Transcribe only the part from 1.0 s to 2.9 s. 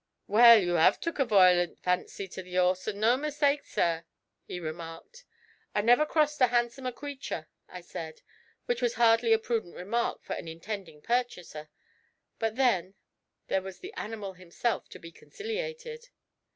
a voilent fancy to the 'orse